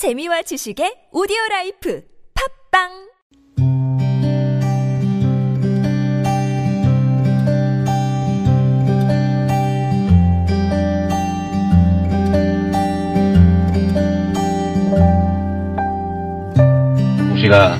[0.00, 2.00] 재미와 지식의 오디오 라이프
[2.72, 2.88] 팟빵
[17.28, 17.76] 혹시가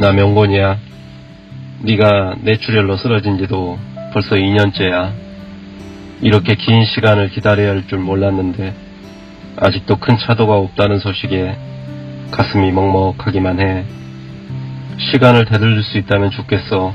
[0.00, 0.76] 나 명곤이야.
[1.82, 3.78] 네가 뇌출혈로 쓰러진 지도
[4.12, 5.12] 벌써 2년째야.
[6.22, 8.89] 이렇게 긴 시간을 기다려야 할 줄 몰랐는데
[9.56, 11.56] 아직도 큰 차도가 없다는 소식에
[12.30, 13.84] 가슴이 먹먹하기만 해.
[15.12, 16.92] 시간을 되돌릴 수 있다면 좋겠어.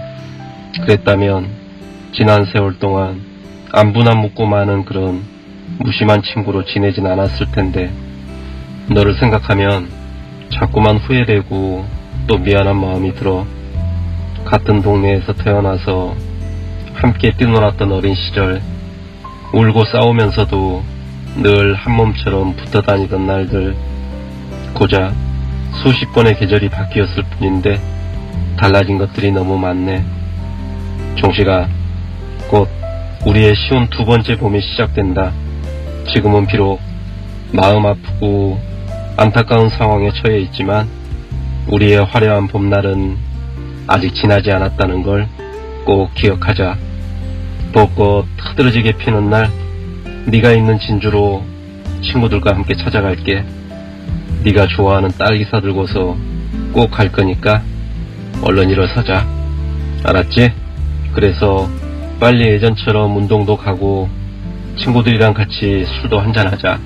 [0.81, 1.47] 그랬다면
[2.13, 3.21] 지난 세월 동안
[3.71, 5.23] 안부나 묻고 마는 그런
[5.79, 7.91] 무심한 친구로 지내진 않았을 텐데
[8.89, 9.89] 너를 생각하면
[10.53, 11.85] 자꾸만 후회되고
[12.27, 13.45] 또 미안한 마음이 들어
[14.45, 16.15] 같은 동네에서 태어나서
[16.93, 18.61] 함께 뛰놀았던 어린 시절
[19.53, 20.94] 울고 싸우면서도
[21.37, 23.75] 늘 한 몸처럼 붙어 다니던 날들
[24.73, 25.13] 고작
[25.83, 27.79] 수십 번의 계절이 바뀌었을 뿐인데
[28.57, 30.03] 달라진 것들이 너무 많네
[31.15, 31.67] 종식아
[32.47, 32.69] 곧
[33.25, 35.31] 우리의 쉬운 두 번째 봄이 시작된다
[36.13, 36.79] 지금은 비록
[37.51, 38.59] 마음 아프고
[39.17, 40.87] 안타까운 상황에 처해 있지만
[41.67, 43.17] 우리의 화려한 봄날은
[43.87, 45.27] 아직 지나지 않았다는 걸
[45.85, 46.77] 꼭 기억하자.
[47.71, 49.51] 벚꽃 흐드러지게 피는 날
[50.27, 51.43] 네가 있는 진주로
[52.01, 53.43] 친구들과 함께 찾아갈게.
[54.43, 56.17] 네가 좋아하는 딸기 사들고서
[56.73, 57.61] 꼭 갈 거니까
[58.41, 59.25] 얼른 일어서자.
[60.03, 60.51] 알았지?
[61.13, 61.69] 그래서
[62.19, 64.09] 빨리 예전처럼 운동도 가고
[64.77, 66.79] 친구들이랑 같이 술도 한잔하자.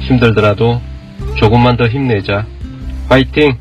[0.00, 0.80] 힘들더라도
[1.36, 2.46] 조금만 더 힘내자.
[3.08, 3.56] 화이팅!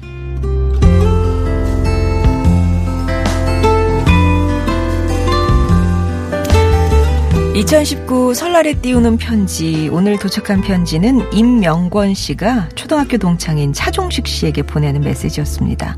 [7.55, 9.87] 2019 설날에 띄우는 편지.
[9.89, 15.97] 오늘 도착한 편지는 임명권 씨가 초등학교 동창인 차종식 씨에게 보내는 메시지였습니다.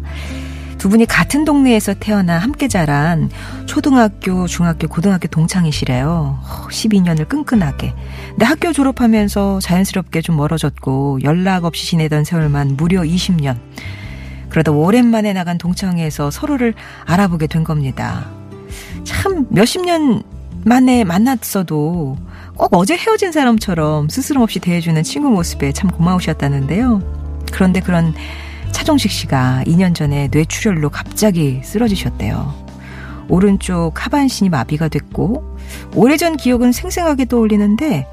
[0.77, 3.31] 두 분이 같은 동네에서 태어나 함께 자란
[3.65, 6.39] 초등학교, 중학교, 고등학교 동창이시래요.
[6.69, 7.91] 12년을 끈끈하게.
[8.29, 13.57] 근데 학교 졸업하면서 자연스럽게 좀 멀어졌고 연락 없이 지내던 세월만 무려 20년.
[14.49, 18.29] 그러다 오랜만에 나간 동창회에서 서로를 알아보게 된 겁니다.
[19.03, 20.21] 참 몇십 년
[20.67, 22.17] 만에 만났어도
[22.57, 27.45] 꼭 어제 헤어진 사람처럼 스스럼 없이 대해주는 친구 모습에 참 고마우셨다는데요.
[27.53, 28.13] 그런데 그런
[28.71, 32.67] 차종식 씨가 2년 전에 뇌출혈로 갑자기 쓰러지셨대요.
[33.29, 35.57] 오른쪽 하반신이 마비가 됐고
[35.95, 38.05] 오래전 기억은 생생하게 떠올리는데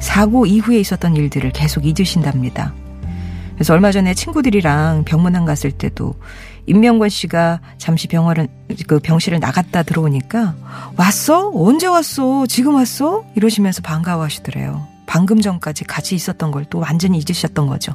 [0.00, 2.74] 사고 이후에 있었던 일들을 계속 잊으신답니다.
[3.54, 6.14] 그래서 얼마 전에 친구들이랑 병문안 갔을 때도
[6.66, 8.48] 임명권 씨가 잠시 병원을
[8.86, 10.54] 그 병실을 나갔다 들어오니까
[10.96, 11.50] 왔어?
[11.54, 12.46] 언제 왔어?
[12.46, 13.24] 지금 왔어?
[13.34, 14.86] 이러시면서 반가워하시더래요.
[15.06, 17.92] 방금 전까지 같이 있었던 걸 또 완전히 잊으셨던 거죠.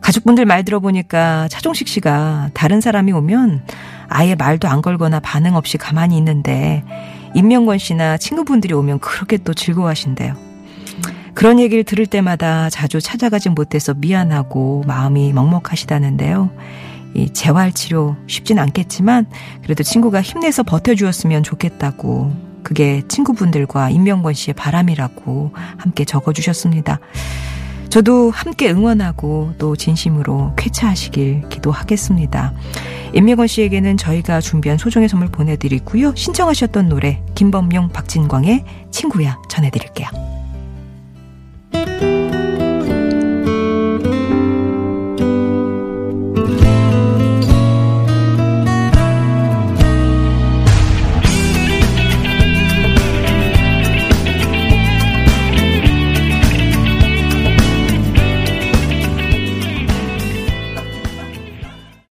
[0.00, 3.62] 가족분들 말 들어보니까 차종식 씨가 다른 사람이 오면
[4.08, 6.82] 아예 말도 안 걸거나 반응 없이 가만히 있는데
[7.34, 10.34] 임명권 씨나 친구분들이 오면 그렇게 또 즐거워하신대요.
[11.34, 16.50] 그런 얘기를 들을 때마다 자주 찾아가진 못해서 미안하고 마음이 먹먹하시다는데요.
[17.14, 19.26] 이 재활치료 쉽진 않겠지만
[19.62, 22.32] 그래도 친구가 힘내서 버텨주었으면 좋겠다고
[22.62, 27.00] 그게 친구분들과 임명권 씨의 바람이라고 함께 적어주셨습니다.
[27.88, 32.52] 저도 함께 응원하고 또 진심으로 쾌차하시길 기도하겠습니다.
[33.14, 36.14] 임명권 씨에게는 저희가 준비한 소정의 선물 보내드리고요.
[36.14, 40.37] 신청하셨던 노래 김범용 박진광의 친구야 전해드릴게요.